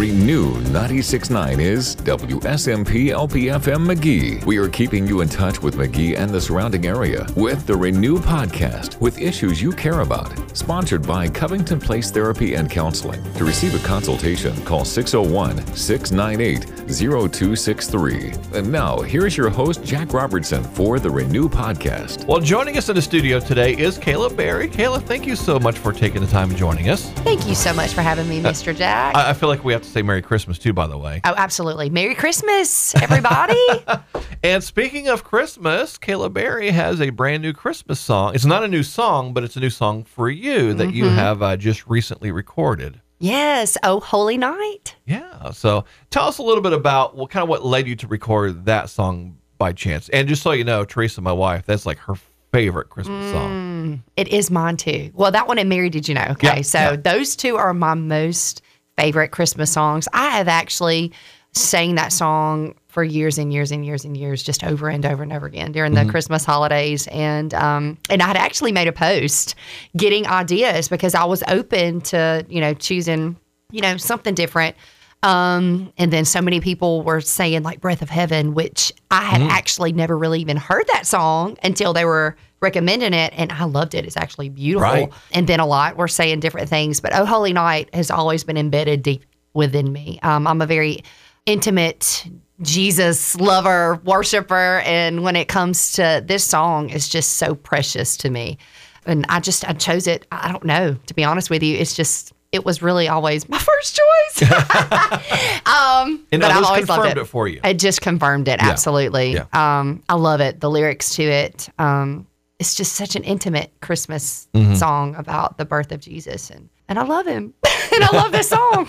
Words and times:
Renew 0.00 0.54
96.9 0.54 1.60
is 1.60 1.94
WSMP 1.94 3.08
LPFM 3.08 3.84
Magee. 3.84 4.38
We 4.46 4.56
are 4.56 4.66
keeping 4.66 5.06
you 5.06 5.20
in 5.20 5.28
touch 5.28 5.60
with 5.60 5.76
Magee 5.76 6.16
and 6.16 6.30
the 6.30 6.40
surrounding 6.40 6.86
area 6.86 7.26
with 7.36 7.66
the 7.66 7.76
Renew 7.76 8.16
podcast 8.16 8.98
with 8.98 9.18
issues 9.18 9.60
you 9.60 9.72
care 9.72 10.00
about. 10.00 10.32
Sponsored 10.56 11.06
by 11.06 11.28
Covington 11.28 11.78
Place 11.78 12.10
Therapy 12.10 12.54
and 12.54 12.70
Counseling. 12.70 13.22
To 13.34 13.44
receive 13.44 13.74
a 13.74 13.86
consultation, 13.86 14.56
call 14.62 14.86
601 14.86 15.66
698 15.76 16.88
0263. 16.88 18.32
And 18.54 18.72
now, 18.72 19.00
here's 19.00 19.36
your 19.36 19.50
host, 19.50 19.84
Jack 19.84 20.14
Robertson, 20.14 20.64
for 20.64 20.98
the 20.98 21.10
Renew 21.10 21.46
podcast. 21.46 22.26
Well, 22.26 22.40
joining 22.40 22.78
us 22.78 22.88
in 22.88 22.96
the 22.96 23.02
studio 23.02 23.38
today 23.38 23.76
is 23.76 23.98
Kayla 23.98 24.34
Berry. 24.34 24.66
Kayla, 24.66 25.02
thank 25.02 25.26
you 25.26 25.36
so 25.36 25.58
much 25.58 25.76
for 25.76 25.92
taking 25.92 26.22
the 26.22 26.26
time 26.28 26.48
and 26.48 26.58
joining 26.58 26.88
us. 26.88 27.10
Thank 27.10 27.46
you 27.46 27.54
so 27.54 27.74
much 27.74 27.92
for 27.92 28.00
having 28.00 28.26
me, 28.30 28.40
uh, 28.40 28.50
Mr. 28.50 28.74
Jack. 28.74 29.14
I, 29.14 29.28
I 29.28 29.32
feel 29.34 29.50
like 29.50 29.62
we 29.62 29.74
have 29.74 29.82
to 29.82 29.89
say 29.90 30.02
Merry 30.02 30.22
Christmas 30.22 30.58
too, 30.58 30.72
by 30.72 30.86
the 30.86 30.96
way. 30.96 31.20
oh, 31.24 31.34
absolutely. 31.36 31.90
Merry 31.90 32.14
Christmas, 32.14 32.94
everybody. 32.96 33.56
And 34.42 34.64
speaking 34.64 35.08
of 35.08 35.22
Christmas, 35.22 35.98
Kayla 35.98 36.32
Berry 36.32 36.70
has 36.70 37.02
a 37.02 37.10
brand 37.10 37.42
new 37.42 37.52
Christmas 37.52 38.00
song. 38.00 38.34
It's 38.34 38.46
not 38.46 38.64
a 38.64 38.68
new 38.68 38.82
song, 38.82 39.34
but 39.34 39.44
it's 39.44 39.54
a 39.56 39.60
new 39.60 39.68
song 39.68 40.02
for 40.02 40.30
you 40.30 40.72
that 40.74 40.94
you 40.94 41.04
have 41.10 41.42
uh, 41.42 41.58
just 41.58 41.86
recently 41.86 42.32
recorded. 42.32 43.02
yes. 43.18 43.76
Oh, 43.82 44.00
holy 44.00 44.38
night. 44.38 44.96
Yeah. 45.04 45.50
So 45.50 45.84
tell 46.08 46.24
us 46.26 46.38
a 46.38 46.42
little 46.42 46.62
bit 46.62 46.72
about 46.72 47.16
what 47.18 47.28
kind 47.28 47.42
of 47.42 47.50
what 47.50 47.66
led 47.66 47.86
you 47.86 47.94
to 47.96 48.06
record 48.06 48.64
that 48.64 48.88
song 48.88 49.36
by 49.58 49.74
chance. 49.74 50.08
And 50.08 50.26
just 50.26 50.40
so 50.42 50.52
you 50.52 50.64
know, 50.64 50.86
Teresa, 50.86 51.20
my 51.20 51.32
wife, 51.32 51.66
that's 51.66 51.84
like 51.84 51.98
her 51.98 52.14
favorite 52.50 52.88
Christmas 52.88 53.30
song. 53.32 54.02
It 54.16 54.28
is 54.28 54.50
mine 54.50 54.78
too. 54.78 55.10
Well, 55.12 55.32
that 55.32 55.48
one 55.48 55.58
and 55.58 55.68
Mary, 55.68 55.90
did 55.90 56.08
you 56.08 56.14
know? 56.14 56.28
Okay. 56.30 56.46
Yeah, 56.56 56.62
so 56.62 56.78
yeah. 56.78 56.96
those 56.96 57.36
two 57.36 57.56
are 57.56 57.74
my 57.74 57.92
most 57.92 58.62
favorite 58.96 59.28
Christmas 59.28 59.70
songs. 59.72 60.08
I 60.12 60.30
have 60.38 60.48
actually 60.48 61.12
sang 61.52 61.96
that 61.96 62.12
song 62.12 62.74
for 62.88 63.02
years 63.02 63.38
and 63.38 63.52
years 63.52 63.70
and 63.72 63.84
years 63.84 64.04
and 64.04 64.16
years, 64.16 64.42
just 64.42 64.62
over 64.64 64.88
and 64.88 65.04
over 65.06 65.22
and 65.22 65.32
over 65.32 65.46
again 65.46 65.72
during 65.72 65.92
Mm-hmm. 65.94 66.06
the 66.06 66.10
Christmas 66.10 66.44
holidays. 66.44 67.06
And 67.08 67.52
um, 67.54 67.98
and 68.08 68.22
I 68.22 68.26
had 68.26 68.36
actually 68.36 68.72
made 68.72 68.88
a 68.88 68.92
post 68.92 69.54
getting 69.96 70.26
ideas 70.26 70.88
because 70.88 71.14
I 71.14 71.24
was 71.24 71.42
open 71.48 72.00
to, 72.02 72.44
you 72.48 72.60
know, 72.60 72.74
choosing, 72.74 73.36
you 73.70 73.80
know, 73.80 73.96
something 73.96 74.34
different. 74.34 74.76
Um, 75.22 75.92
and 75.98 76.10
then 76.12 76.24
so 76.24 76.40
many 76.40 76.60
people 76.60 77.02
were 77.02 77.20
saying 77.20 77.62
like 77.62 77.80
Breath 77.80 78.00
of 78.02 78.08
Heaven, 78.08 78.54
which 78.54 78.92
I 79.10 79.22
had 79.22 79.42
Mm. 79.42 79.48
actually 79.50 79.92
never 79.92 80.16
really 80.16 80.40
even 80.40 80.56
heard 80.56 80.86
that 80.94 81.06
song 81.06 81.58
until 81.62 81.92
they 81.92 82.04
were 82.06 82.36
recommending 82.60 83.12
it. 83.12 83.32
And 83.36 83.52
I 83.52 83.64
loved 83.64 83.94
it. 83.94 84.04
It's 84.06 84.16
actually 84.16 84.48
beautiful. 84.48 84.82
Right. 84.90 85.12
And 85.32 85.46
then 85.46 85.60
a 85.60 85.66
lot 85.66 85.96
were 85.96 86.08
saying 86.08 86.40
different 86.40 86.68
things. 86.70 87.00
But 87.00 87.14
Oh 87.14 87.24
Holy 87.26 87.52
Night 87.52 87.94
has 87.94 88.10
always 88.10 88.44
been 88.44 88.56
embedded 88.56 89.02
deep 89.02 89.24
within 89.52 89.92
me. 89.92 90.18
Um, 90.22 90.46
I'm 90.46 90.62
a 90.62 90.66
very 90.66 91.02
intimate 91.46 92.26
Jesus 92.62 93.36
lover, 93.36 94.00
worshiper. 94.04 94.80
And 94.84 95.22
when 95.22 95.36
it 95.36 95.48
comes 95.48 95.92
to 95.92 96.22
this 96.26 96.44
song, 96.44 96.90
it's 96.90 97.08
just 97.08 97.32
so 97.34 97.54
precious 97.54 98.16
to 98.18 98.30
me. 98.30 98.58
And 99.06 99.24
I 99.30 99.40
just, 99.40 99.68
I 99.68 99.72
chose 99.72 100.06
it. 100.06 100.26
I 100.30 100.52
don't 100.52 100.64
know, 100.64 100.94
to 101.06 101.14
be 101.14 101.24
honest 101.24 101.48
with 101.50 101.62
you. 101.62 101.76
It's 101.76 101.94
just, 101.94 102.32
it 102.52 102.64
was 102.64 102.82
really 102.82 103.08
always 103.08 103.48
my 103.48 103.58
first 103.80 103.98
choice. 103.98 104.50
um, 105.66 106.26
And 106.32 106.40
but 106.42 106.50
I've 106.50 106.64
always 106.64 106.88
loved 106.88 107.06
it. 107.10 107.18
it 107.18 107.24
for 107.26 107.46
you. 107.48 107.60
It 107.64 107.74
just 107.78 108.00
confirmed 108.00 108.48
it. 108.48 108.62
Absolutely. 108.62 109.34
Yeah. 109.34 109.46
Um, 109.52 110.02
I 110.08 110.14
love 110.14 110.40
it. 110.40 110.60
The 110.60 110.70
lyrics 110.70 111.14
to 111.16 111.22
it. 111.22 111.68
Um, 111.78 112.26
it's 112.58 112.74
just 112.74 112.92
such 112.94 113.16
an 113.16 113.24
intimate 113.24 113.72
Christmas 113.80 114.48
Mm-hmm. 114.54 114.74
song 114.74 115.14
about 115.14 115.56
the 115.58 115.64
birth 115.64 115.92
of 115.92 116.00
Jesus, 116.00 116.50
and 116.50 116.68
and 116.88 116.98
I 116.98 117.04
love 117.04 117.24
him, 117.24 117.54
and 117.94 118.04
I 118.04 118.08
love 118.12 118.32
this 118.32 118.48
song. 118.50 118.88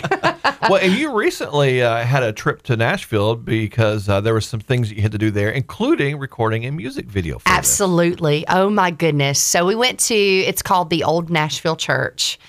well, 0.69 0.77
and 0.81 0.91
you 0.93 1.13
recently 1.15 1.83
uh, 1.83 2.03
had 2.03 2.23
a 2.23 2.33
trip 2.33 2.63
to 2.63 2.75
Nashville 2.75 3.35
because 3.35 4.09
uh, 4.09 4.19
there 4.21 4.33
were 4.33 4.41
some 4.41 4.59
things 4.59 4.89
that 4.89 4.95
you 4.95 5.03
had 5.03 5.11
to 5.11 5.19
do 5.19 5.29
there, 5.29 5.51
including 5.51 6.17
recording 6.17 6.65
a 6.65 6.71
music 6.71 7.05
video 7.05 7.37
for 7.37 7.47
this. 7.47 7.57
Absolutely. 7.57 8.43
Oh 8.49 8.69
my 8.71 8.89
goodness. 8.91 9.39
So 9.39 9.65
we 9.67 9.75
went 9.75 9.99
to. 10.01 10.15
It's 10.15 10.63
called 10.63 10.89
the 10.89 11.03
Old 11.03 11.29
Nashville 11.29 11.75
Church. 11.77 12.39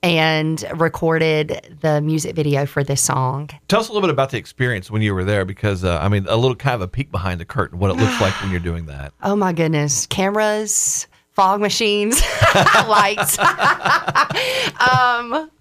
And 0.00 0.64
recorded 0.76 1.76
the 1.80 2.00
music 2.00 2.36
video 2.36 2.66
for 2.66 2.84
this 2.84 3.00
song. 3.00 3.50
Tell 3.66 3.80
us 3.80 3.88
a 3.88 3.92
little 3.92 4.06
bit 4.06 4.12
about 4.12 4.30
the 4.30 4.38
experience 4.38 4.92
when 4.92 5.02
you 5.02 5.12
were 5.12 5.24
there 5.24 5.44
because, 5.44 5.82
uh, 5.82 5.98
I 6.00 6.08
mean, 6.08 6.24
a 6.28 6.36
little 6.36 6.54
kind 6.54 6.76
of 6.76 6.82
a 6.82 6.86
peek 6.86 7.10
behind 7.10 7.40
the 7.40 7.44
curtain, 7.44 7.80
what 7.80 7.90
it 7.90 7.94
looks 7.94 8.20
like 8.20 8.32
when 8.40 8.52
you're 8.52 8.60
doing 8.60 8.86
that. 8.86 9.12
Oh 9.24 9.34
my 9.34 9.52
goodness. 9.52 10.06
Cameras, 10.06 11.08
fog 11.32 11.60
machines, 11.60 12.20
lights. 12.86 13.36
um, 13.40 13.50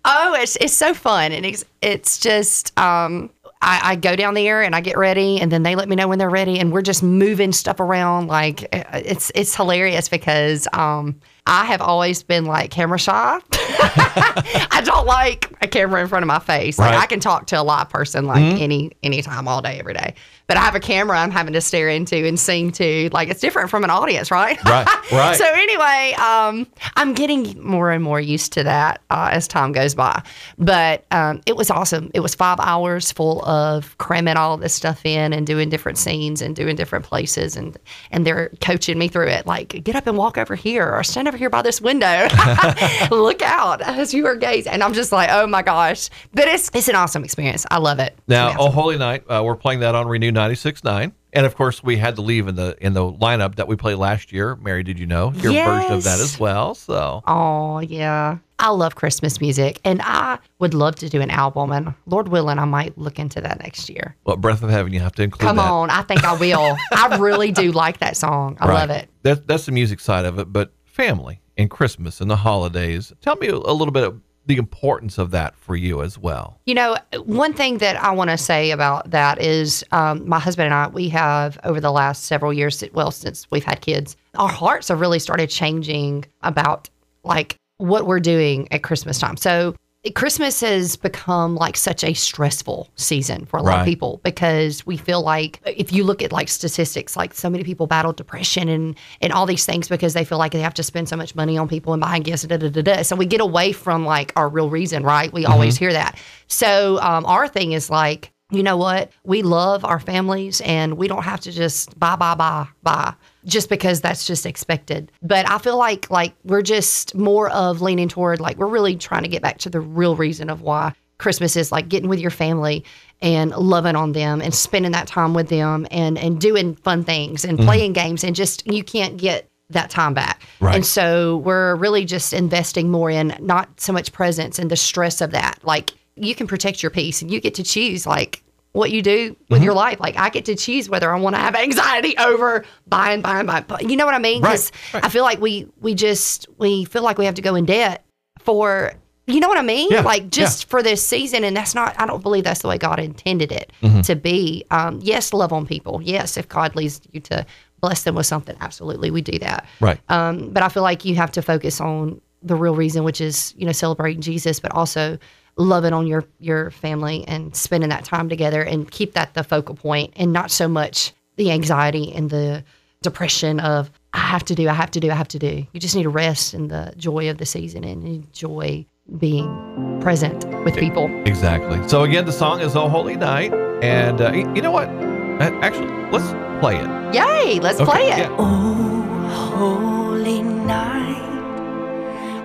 oh, 0.06 0.38
it's, 0.40 0.56
it's 0.58 0.74
so 0.74 0.94
fun. 0.94 1.32
And 1.32 1.44
it's, 1.44 1.66
it's 1.82 2.20
just, 2.20 2.78
um, 2.80 3.32
I, 3.64 3.82
I 3.84 3.96
go 3.96 4.16
down 4.16 4.36
there 4.36 4.62
and 4.62 4.76
I 4.76 4.82
get 4.82 5.00
ready 5.00 5.42
and 5.42 5.52
then 5.52 5.64
they 5.64 5.76
let 5.76 5.90
me 5.90 5.96
know 5.96 6.08
when 6.08 6.20
they're 6.20 6.30
ready 6.30 6.60
and 6.60 6.72
we're 6.72 6.84
just 6.84 7.02
moving 7.02 7.52
stuff 7.52 7.80
around. 7.80 8.28
Like 8.28 8.68
uh, 8.72 9.02
it's, 9.04 9.32
it's 9.34 9.56
hilarious 9.56 10.10
because, 10.10 10.68
um, 10.74 11.20
I 11.48 11.66
have 11.66 11.82
always 11.82 12.22
been 12.24 12.46
like 12.46 12.72
camera 12.72 13.00
shy. 13.00 13.40
I 13.52 14.82
don't 14.84 15.06
like 15.06 15.52
a 15.62 15.68
camera 15.68 16.02
in 16.02 16.08
front 16.08 16.24
of 16.24 16.28
my 16.28 16.40
face. 16.40 16.78
Like 16.78 16.92
Right. 16.92 17.02
I 17.04 17.06
can 17.06 17.20
talk 17.20 17.48
to 17.48 17.60
a 17.60 17.64
live 17.64 17.90
person 17.90 18.26
like 18.26 18.42
any 18.62 18.92
any 19.04 19.22
time, 19.22 19.48
all 19.48 19.62
day, 19.62 19.80
every 19.80 19.94
day. 19.94 20.14
But 20.48 20.56
I 20.56 20.62
have 20.62 20.76
a 20.76 20.80
camera 20.80 21.18
I'm 21.18 21.32
having 21.32 21.52
to 21.54 21.62
stare 21.62 21.90
into 21.90 22.16
and 22.26 22.40
sing 22.40 22.72
to. 22.74 23.10
Like 23.12 23.28
it's 23.30 23.42
different 23.42 23.70
from 23.70 23.84
an 23.84 23.90
audience, 23.90 24.32
right? 24.32 24.62
Right, 24.64 24.88
right. 25.12 25.36
so 25.36 25.46
anyway, 25.46 26.14
um, 26.18 26.66
I'm 26.96 27.14
getting 27.14 27.62
more 27.62 27.92
and 27.92 28.02
more 28.02 28.20
used 28.22 28.54
to 28.54 28.64
that 28.64 29.02
uh, 29.10 29.30
as 29.32 29.48
time 29.48 29.74
goes 29.74 29.94
by. 29.94 30.22
But 30.58 31.04
um, 31.12 31.42
it 31.46 31.58
was 31.58 31.70
awesome. 31.70 32.12
It 32.14 32.22
was 32.22 32.34
five 32.34 32.60
hours 32.62 33.12
full 33.12 33.44
of 33.46 33.98
cramming 33.98 34.38
all 34.38 34.56
this 34.58 34.74
stuff 34.74 35.06
in 35.06 35.34
and 35.34 35.46
doing 35.46 35.70
different 35.70 35.98
scenes 35.98 36.42
and 36.42 36.56
doing 36.56 36.76
different 36.78 37.04
places, 37.06 37.58
and 37.58 37.78
and 38.12 38.26
they're 38.26 38.50
coaching 38.62 38.98
me 38.98 39.10
through 39.10 39.28
it. 39.28 39.46
Like 39.46 39.84
get 39.84 39.96
up 39.98 40.08
and 40.08 40.18
walk 40.18 40.38
over 40.38 40.56
here, 40.56 40.90
or 40.90 41.04
stand 41.04 41.28
over 41.28 41.37
here 41.38 41.50
by 41.50 41.62
this 41.62 41.80
window. 41.80 42.28
Look 43.12 43.42
out 43.42 43.82
as 43.82 44.14
you 44.14 44.26
are 44.28 44.36
gazing, 44.36 44.74
and 44.74 44.84
I'm 44.84 44.94
just 44.94 45.12
like, 45.12 45.30
oh 45.32 45.48
my 45.48 45.62
gosh! 45.62 46.10
But 46.34 46.48
it's 46.48 46.70
it's 46.74 46.88
an 46.88 46.96
awesome 46.96 47.24
experience. 47.24 47.66
I 47.72 47.78
love 47.80 48.00
it. 48.00 48.18
Now, 48.28 48.48
awesome. 48.50 48.62
Oh 48.62 48.70
Holy 48.70 48.98
Night, 48.98 49.24
uh, 49.30 49.42
we're 49.46 49.56
playing 49.56 49.80
that 49.82 49.96
on 49.96 50.08
Renew 50.08 50.32
96.9. 50.32 51.14
And 51.34 51.46
of 51.46 51.56
course, 51.56 51.84
we 51.84 51.98
had 51.98 52.16
to 52.16 52.22
leave 52.22 52.48
in 52.48 52.56
the 52.56 52.76
in 52.82 52.94
the 52.94 53.02
lineup 53.02 53.56
that 53.56 53.68
we 53.68 53.76
played 53.76 53.96
last 53.96 54.32
year. 54.32 54.56
Mary, 54.56 54.82
did 54.84 54.98
you 54.98 55.06
know 55.06 55.32
your 55.34 55.52
version 55.54 55.92
of 55.92 56.04
that 56.06 56.20
as 56.20 56.40
well? 56.40 56.74
So 56.74 57.22
Oh, 57.28 57.80
yeah. 57.80 58.38
I 58.60 58.70
love 58.70 58.96
Christmas 58.96 59.40
music 59.40 59.80
and 59.84 60.02
I 60.04 60.40
would 60.58 60.74
love 60.74 60.96
to 60.96 61.10
do 61.10 61.22
an 61.22 61.30
album 61.30 61.72
and 61.72 61.94
Lord 62.08 62.30
willing 62.30 62.58
I 62.58 62.66
might 62.66 62.98
look 62.98 63.20
into 63.20 63.40
that 63.42 63.60
next 63.62 63.88
year. 63.88 64.16
Well, 64.26 64.36
Breath 64.36 64.64
of 64.64 64.72
Heaven, 64.72 64.94
you 64.94 65.00
have 65.00 65.14
to 65.16 65.22
include 65.24 65.48
Come 65.48 65.58
that. 65.58 65.70
on, 65.70 65.92
I 65.92 66.02
think 66.02 66.24
I 66.24 66.36
will. 66.36 66.76
I 66.92 67.18
really 67.18 67.52
do 67.52 67.72
like 67.72 68.00
that 68.00 68.18
song. 68.18 68.58
I 68.60 68.66
love 68.74 68.90
it. 68.90 69.10
That, 69.22 69.46
that's 69.48 69.68
the 69.68 69.74
music 69.74 70.00
side 70.00 70.26
of 70.26 70.40
it, 70.40 70.52
but 70.52 70.72
family 70.98 71.40
and 71.58 71.70
Christmas 71.70 72.20
and 72.20 72.30
the 72.30 72.36
holidays. 72.36 73.14
Tell 73.22 73.36
me 73.36 73.48
a, 73.48 73.56
little 73.56 73.92
bit 73.92 74.04
of 74.04 74.20
the 74.48 74.58
importance 74.58 75.20
of 75.20 75.30
that 75.32 75.56
for 75.56 75.76
you 75.76 76.02
as 76.02 76.18
well. 76.18 76.60
You 76.66 76.74
know, 76.74 76.98
one 77.26 77.54
thing 77.54 77.78
that 77.78 78.02
I 78.02 78.12
want 78.12 78.32
to 78.32 78.38
say 78.38 78.72
about 78.72 79.12
that 79.12 79.40
is 79.40 79.86
um, 79.92 80.28
my 80.28 80.40
husband 80.40 80.66
and 80.66 80.74
I, 80.74 80.88
we 80.88 81.08
have 81.10 81.60
over 81.64 81.80
the 81.80 81.92
last 81.92 82.24
several 82.24 82.52
years, 82.52 82.84
well, 82.94 83.12
since 83.12 83.46
we've 83.52 83.64
had 83.64 83.82
kids, 83.82 84.18
our 84.36 84.50
hearts 84.50 84.88
have 84.88 85.00
really 85.00 85.20
started 85.20 85.50
changing 85.50 86.26
about 86.42 86.90
like 87.24 87.56
what 87.78 88.08
we're 88.08 88.20
doing 88.20 88.68
at 88.72 88.82
Christmas 88.82 89.20
time. 89.20 89.38
So 89.38 89.76
Christmas 90.16 90.62
has 90.62 90.96
become 90.96 91.56
like 91.56 91.76
such 91.76 92.04
a 92.04 92.14
stressful 92.14 92.88
season 92.96 93.46
for 93.46 93.58
a 93.58 93.62
lot 93.62 93.70
Right. 93.72 93.80
of 93.82 93.86
people 93.86 94.22
because 94.24 94.86
we 94.86 94.96
feel 94.96 95.22
like 95.22 95.60
if 95.66 95.92
you 95.92 96.04
look 96.06 96.22
at 96.22 96.32
like 96.32 96.48
statistics, 96.48 97.18
like 97.18 97.34
so 97.34 97.50
many 97.50 97.64
people 97.64 97.88
battle 97.88 98.14
depression 98.14 98.70
and 98.70 98.96
and 99.22 99.34
all 99.34 99.46
these 99.46 99.66
things 99.66 99.90
because 99.90 100.14
they 100.14 100.24
feel 100.24 100.38
like 100.38 100.54
they 100.54 100.62
have 100.62 100.76
to 100.76 100.84
spend 100.84 101.10
so 101.10 101.18
much 101.18 101.36
money 101.36 101.58
on 101.58 101.68
people 101.68 101.94
and 101.94 102.00
buying 102.02 102.24
gifts. 102.24 102.44
Da, 102.44 102.56
da, 102.58 102.70
da, 102.70 102.82
da. 102.82 103.02
So 103.02 103.16
we 103.16 103.26
get 103.26 103.42
away 103.42 103.74
from 103.74 104.06
like 104.06 104.32
our 104.36 104.48
real 104.48 104.70
reason, 104.70 105.04
right? 105.04 105.32
We 105.34 105.46
always 105.46 105.78
hear 105.78 105.92
that. 105.92 106.18
So 106.48 107.00
um, 107.02 107.26
our 107.26 107.48
thing 107.50 107.74
is 107.74 107.90
like, 107.90 108.32
you 108.50 108.64
know 108.64 108.78
what? 108.78 109.12
We 109.26 109.42
love 109.42 109.84
our 109.84 110.00
families 110.00 110.62
and 110.62 110.96
we 110.96 111.10
don't 111.10 111.24
have 111.24 111.42
to 111.42 111.52
just 111.52 112.00
buy, 112.00 112.16
buy, 112.16 112.36
buy, 112.36 112.68
buy 112.82 113.14
just 113.48 113.70
because 113.70 114.02
that's 114.02 114.28
just 114.28 114.46
expected. 114.46 115.12
But 115.22 115.50
I 115.50 115.58
feel 115.58 115.78
like 115.78 116.10
like 116.12 116.34
we're 116.44 116.62
just 116.62 117.16
more 117.16 117.50
of 117.50 117.82
leaning 117.82 118.10
toward 118.10 118.40
like 118.40 118.58
we're 118.58 118.68
really 118.68 118.96
trying 118.96 119.24
to 119.24 119.30
get 119.30 119.42
back 119.42 119.58
to 119.60 119.70
the 119.70 119.80
real 119.80 120.16
reason 120.16 120.50
of 120.50 120.62
why 120.62 120.94
Christmas 121.18 121.56
is 121.56 121.72
like 121.72 121.88
getting 121.88 122.10
with 122.10 122.20
your 122.20 122.32
family 122.32 122.84
and 123.22 123.52
loving 123.52 123.96
on 123.96 124.12
them 124.12 124.42
and 124.42 124.54
spending 124.54 124.92
that 124.92 125.08
time 125.08 125.34
with 125.34 125.50
them 125.50 125.88
and 125.90 126.18
and 126.18 126.40
doing 126.40 126.76
fun 126.76 127.04
things 127.04 127.44
and 127.44 127.58
mm-hmm. 127.58 127.68
playing 127.68 127.94
games 127.94 128.24
and 128.24 128.36
just 128.36 128.68
you 128.68 128.84
can't 128.84 129.18
get 129.18 129.48
that 129.70 129.90
time 129.90 130.14
back. 130.14 130.44
Right. 130.62 130.76
And 130.76 130.86
so 130.86 131.38
we're 131.38 131.76
really 131.76 132.06
just 132.06 132.34
investing 132.34 132.90
more 132.90 133.10
in 133.10 133.36
not 133.40 133.80
so 133.80 133.92
much 133.92 134.14
presence 134.14 134.60
and 134.60 134.72
the 134.72 134.78
stress 134.78 135.20
of 135.20 135.32
that. 135.32 135.60
Like 135.64 135.92
you 136.16 136.36
can 136.36 136.48
protect 136.48 136.82
your 136.82 136.90
peace 136.90 137.22
and 137.22 137.32
you 137.32 137.40
get 137.42 137.56
to 137.56 137.64
choose 137.64 138.06
like 138.06 138.44
what 138.78 138.92
you 138.92 139.02
do 139.02 139.36
with 139.50 139.58
Mm-hmm. 139.58 139.64
your 139.64 139.74
life. 139.74 140.00
Like 140.00 140.16
I 140.18 140.30
get 140.30 140.46
to 140.46 140.56
choose 140.56 140.88
whether 140.90 141.14
I 141.14 141.20
want 141.20 141.36
to 141.36 141.42
have 141.42 141.56
anxiety 141.56 142.16
over 142.30 142.64
buying, 142.88 143.22
buying, 143.22 143.46
buying. 143.46 143.90
You 143.90 143.96
know 143.98 144.06
what 144.06 144.16
I 144.16 144.20
mean? 144.20 144.42
Right, 144.42 144.52
'Cause 144.52 144.72
I 144.94 145.10
feel 145.10 145.24
like 145.24 145.42
we 145.42 145.68
we 145.82 145.94
just 145.96 146.48
we 146.58 146.86
feel 146.86 147.04
like 147.04 147.18
we 147.18 147.26
have 147.26 147.36
to 147.36 147.42
go 147.42 147.56
in 147.56 147.66
debt 147.66 148.06
for 148.40 148.94
You 149.30 149.42
know 149.42 149.50
what 149.50 149.58
I 149.58 149.62
mean? 149.64 149.90
Yeah, 149.92 150.02
like 150.02 150.24
yeah. 150.24 150.30
just 150.30 150.70
for 150.70 150.82
this 150.82 151.06
season, 151.06 151.44
and 151.44 151.56
that's 151.58 151.76
not. 151.76 152.00
I 152.00 152.06
don't 152.06 152.24
believe 152.24 152.46
that's 152.46 152.62
the 152.62 152.70
way 152.70 152.78
God 152.78 152.98
intended 153.00 153.52
it 153.52 153.74
Mm-hmm. 153.82 154.02
to 154.02 154.16
be. 154.16 154.64
Um, 154.72 155.00
yes, 155.02 155.34
love 155.34 155.52
on 155.52 155.66
people. 155.66 156.00
Yes, 156.02 156.38
if 156.38 156.48
God 156.48 156.76
leads 156.76 157.02
you 157.12 157.20
to 157.22 157.46
bless 157.82 158.04
them 158.04 158.16
with 158.16 158.26
something, 158.26 158.56
absolutely, 158.62 159.12
we 159.12 159.22
do 159.22 159.38
that. 159.40 159.66
Right. 159.82 160.00
Um, 160.10 160.50
but 160.54 160.64
I 160.64 160.70
feel 160.70 160.84
like 160.84 161.04
you 161.04 161.16
have 161.16 161.32
to 161.34 161.42
focus 161.42 161.82
on 161.82 162.22
the 162.42 162.56
real 162.56 162.74
reason, 162.76 163.04
which 163.04 163.20
is 163.20 163.54
you 163.58 163.66
know 163.66 163.74
celebrating 163.74 164.22
Jesus, 164.22 164.60
but 164.62 164.72
also 164.72 165.18
loving 165.58 165.94
on 165.94 166.08
your 166.08 166.24
your 166.40 166.72
family 166.72 167.26
and 167.28 167.56
spending 167.56 167.90
that 167.90 168.06
time 168.06 168.30
together, 168.30 168.62
and 168.62 168.90
keep 168.90 169.14
that 169.14 169.34
the 169.34 169.44
focal 169.44 169.76
point, 169.76 170.14
and 170.16 170.32
not 170.34 170.52
so 170.52 170.68
much 170.68 171.14
the 171.36 171.52
anxiety 171.52 172.12
and 172.14 172.30
the 172.30 172.64
depression 173.04 173.60
of 173.60 173.92
I 174.14 174.20
have 174.20 174.44
to 174.46 174.56
do, 174.56 174.68
I 174.70 174.74
have 174.74 174.90
to 174.92 175.00
do, 175.00 175.12
I 175.12 175.16
have 175.16 175.28
to 175.30 175.40
do. 175.40 175.66
You 175.72 175.80
just 175.80 175.96
need 175.96 176.04
to 176.04 176.10
rest 176.10 176.54
in 176.54 176.70
the 176.70 176.94
joy 176.98 177.30
of 177.30 177.38
the 177.38 177.46
season 177.46 177.84
and 177.84 178.04
enjoy 178.08 178.86
being 179.20 180.00
present 180.02 180.46
with 180.66 180.76
people. 180.76 181.06
Exactly. 181.26 181.86
So 181.88 182.04
again, 182.04 182.26
the 182.26 182.32
song 182.32 182.60
is 182.62 182.76
"Oh 182.76 182.90
Holy 182.90 183.16
Night," 183.16 183.54
and 183.84 184.20
uh, 184.22 184.32
you 184.34 184.62
know 184.62 184.72
what? 184.72 184.88
Uh, 184.90 185.52
Actually, 185.62 185.92
let's 186.12 186.32
play 186.60 186.78
it. 186.78 187.14
Yay! 187.14 187.60
Let's 187.60 187.80
Okay, 187.80 187.92
play 187.92 188.02
it. 188.12 188.18
yeah. 188.18 188.36
Oh, 188.40 189.54
holy 189.56 190.42
night, 190.42 191.37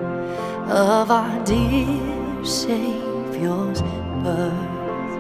of 0.71 1.11
our 1.11 1.45
dear 1.45 2.43
Savior's 2.43 3.83
birth. 4.25 5.13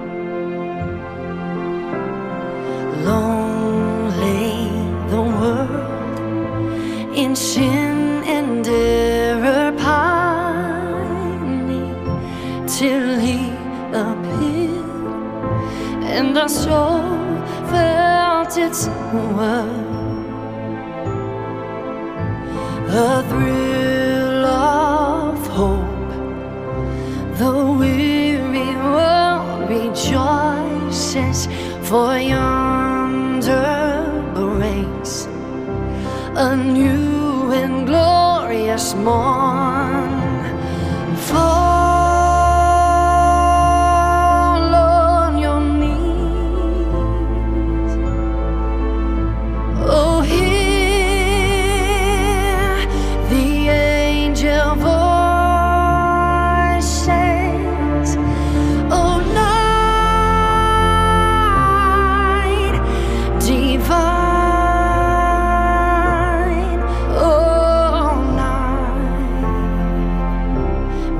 Long 3.04 4.08
lay 4.22 4.70
the 5.10 5.22
world 5.40 6.18
in 7.14 7.36
sin 7.36 7.97
soul 16.46 17.02
felt. 17.70 17.98
A 22.90 23.22
thrill 23.28 24.44
of 24.46 25.46
hope, 25.48 26.10
the 27.38 27.52
weary 27.78 28.74
world 28.76 29.68
rejoices, 29.68 31.48
for 31.82 32.18
yonder 32.18 33.62
breaks 34.34 35.26
a 36.34 36.56
new 36.56 37.52
and 37.52 37.86
glorious 37.86 38.94
morn. 38.94 40.10
Fall 41.16 41.57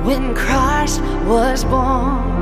when 0.09 0.33
Christ 0.33 1.01
was 1.27 1.63
born. 1.63 2.38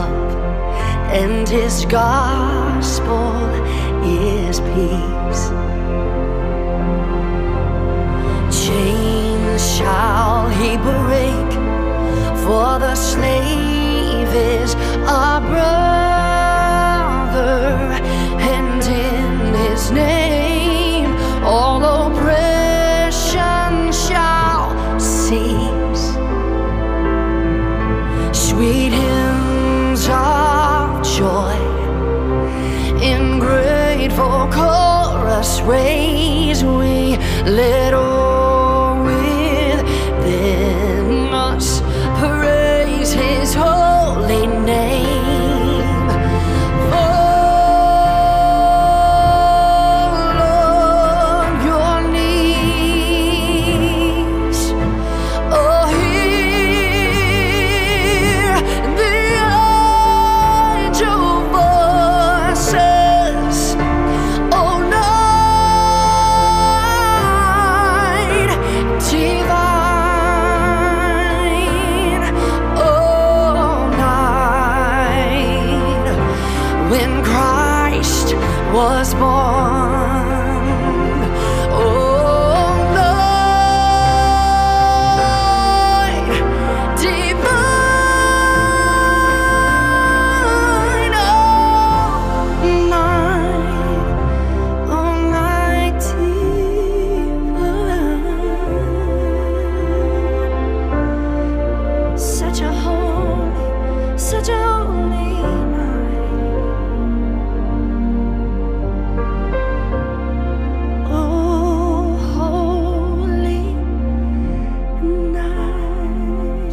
Love, 0.00 0.34
and 1.22 1.48
His 1.48 1.84
gospel 1.86 3.32
is 4.04 4.60
peace. 4.72 5.44
Chains 8.64 9.62
shall 9.76 10.48
He 10.60 10.70
break, 10.76 11.50
for 12.44 12.70
the 12.84 12.94
slave 12.94 14.30
is 14.56 14.70
our 15.18 15.40
brother, 15.52 16.40
and 18.56 18.82
in 18.84 19.54
His 19.64 19.82
name 19.90 20.19
chorus 35.70 35.99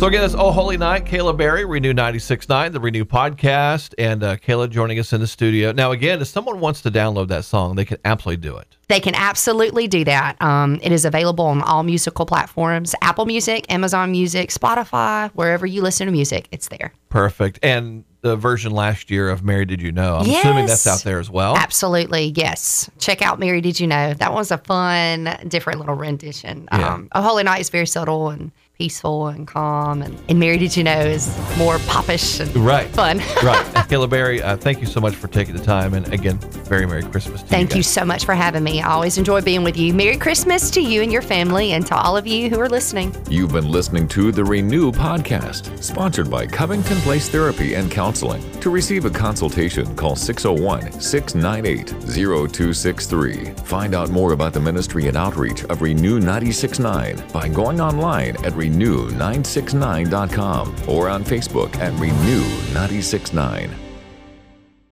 So 0.07 0.09
again, 0.09 0.23
it's 0.23 0.35
Oh 0.35 0.51
Holy 0.51 0.77
Night, 0.77 1.03
Kayla 1.03 1.35
Berry, 1.35 1.65
Renew 1.65 1.93
96.9, 1.93 2.71
the 2.71 2.79
Renew 2.79 3.03
podcast, 3.03 3.93
and 3.97 4.23
uh, 4.23 4.37
Kayla 4.37 4.69
joining 4.69 4.99
us 4.99 5.11
in 5.11 5.19
the 5.19 5.27
studio. 5.27 5.73
Now, 5.73 5.91
again, 5.91 6.21
if 6.21 6.29
someone 6.29 6.61
wants 6.61 6.81
to 6.83 6.89
download 6.89 7.27
that 7.27 7.43
song, 7.43 7.75
they 7.75 7.83
can 7.83 7.97
absolutely 8.05 8.41
do 8.41 8.55
it. 8.55 8.77
They 8.87 9.01
can 9.01 9.15
absolutely 9.15 9.85
do 9.89 10.05
that. 10.05 10.41
Um, 10.41 10.79
it 10.81 10.93
is 10.93 11.03
available 11.03 11.43
on 11.43 11.61
all 11.61 11.83
musical 11.83 12.25
platforms 12.25 12.95
Apple 13.01 13.25
Music, 13.25 13.69
Amazon 13.69 14.11
Music, 14.13 14.49
Spotify, 14.51 15.29
wherever 15.31 15.65
you 15.65 15.81
listen 15.81 16.05
to 16.05 16.13
music, 16.13 16.47
it's 16.53 16.69
there. 16.69 16.93
Perfect. 17.09 17.59
And 17.61 18.05
the 18.21 18.37
version 18.37 18.71
last 18.71 19.11
year 19.11 19.29
of 19.29 19.43
Mary 19.43 19.65
Did 19.65 19.81
You 19.81 19.91
Know, 19.91 20.15
I'm 20.15 20.29
assuming 20.29 20.67
that's 20.67 20.87
out 20.87 21.03
there 21.03 21.19
as 21.19 21.29
well. 21.29 21.57
Absolutely, 21.57 22.31
yes. 22.33 22.89
Check 22.97 23.21
out 23.21 23.39
Mary 23.39 23.59
Did 23.59 23.77
You 23.77 23.87
Know? 23.87 24.13
That 24.13 24.31
was 24.31 24.51
a 24.51 24.57
fun, 24.57 25.37
different 25.49 25.79
little 25.79 25.95
rendition. 25.95 26.69
Yeah. 26.71 26.93
Um, 26.93 27.09
a 27.11 27.21
Holy 27.21 27.43
Night 27.43 27.59
is 27.59 27.69
very 27.69 27.87
subtle 27.87 28.29
and 28.29 28.53
peaceful 28.81 29.27
and 29.27 29.47
calm, 29.47 30.01
and, 30.03 30.17
and 30.29 30.39
Mary 30.39 30.57
Did 30.57 30.77
You 30.77 30.83
Know 30.83 30.99
is 30.99 31.35
more 31.57 31.79
popish 31.87 32.39
and 32.39 32.55
Right. 32.55 32.87
fun. 32.89 33.17
right. 33.43 33.65
Kayla 33.89 34.09
Berry, 34.09 34.41
uh, 34.41 34.55
thank 34.57 34.79
you 34.81 34.85
so 34.85 34.99
much 35.01 35.15
for 35.15 35.27
taking 35.27 35.55
the 35.55 35.63
time. 35.63 35.93
And 35.95 36.11
again, 36.13 36.37
very 36.67 36.85
Merry 36.85 37.01
Christmas 37.03 37.41
to 37.41 37.47
Thank 37.47 37.71
you 37.71 37.77
guys. 37.77 37.87
so 37.87 38.05
much 38.05 38.25
for 38.25 38.35
having 38.35 38.63
me. 38.63 38.81
I 38.81 38.91
always 38.91 39.17
enjoy 39.17 39.41
being 39.41 39.63
with 39.63 39.77
you. 39.77 39.93
Merry 39.93 40.17
Christmas 40.17 40.69
to 40.71 40.81
you 40.81 41.01
and 41.01 41.11
your 41.11 41.21
family, 41.23 41.71
and 41.73 41.85
to 41.87 41.95
all 41.95 42.15
of 42.15 42.27
you 42.27 42.49
who 42.49 42.59
are 42.59 42.69
listening. 42.69 43.15
You've 43.29 43.51
been 43.53 43.71
listening 43.71 44.07
to 44.09 44.31
the 44.31 44.43
Renew 44.43 44.91
podcast, 44.91 45.81
sponsored 45.83 46.29
by 46.29 46.45
Covington 46.45 46.97
Place 46.97 47.29
Therapy 47.29 47.73
and 47.73 47.89
Counseling. 47.89 48.43
To 48.59 48.69
receive 48.69 49.05
a 49.05 49.09
consultation, 49.09 49.95
call 49.95 50.15
601 50.15 50.99
698 50.99 51.87
0263. 52.01 53.45
Find 53.65 53.95
out 53.95 54.09
more 54.09 54.33
about 54.33 54.53
the 54.53 54.59
ministry 54.59 55.07
and 55.07 55.17
outreach 55.17 55.63
of 55.65 55.81
Renew 55.81 56.19
969 56.19 57.23
by 57.33 57.47
going 57.47 57.79
online 57.81 58.35
at 58.45 58.53
renew969.com 58.69 60.75
or 60.87 61.09
on 61.09 61.23
Facebook 61.23 61.75
at 61.77 61.93
Renew 61.93 62.43
969. 62.73 63.86